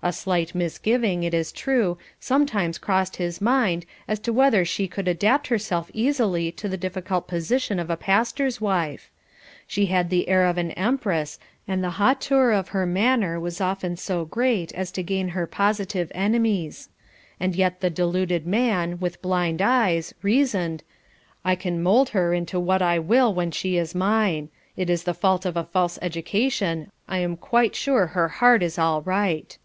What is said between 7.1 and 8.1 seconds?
position of a